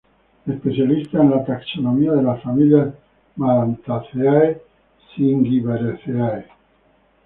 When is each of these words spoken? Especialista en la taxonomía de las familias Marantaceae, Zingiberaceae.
Especialista 0.47 1.21
en 1.21 1.29
la 1.29 1.45
taxonomía 1.45 2.13
de 2.13 2.23
las 2.23 2.41
familias 2.41 2.91
Marantaceae, 3.35 4.59
Zingiberaceae. 5.15 6.45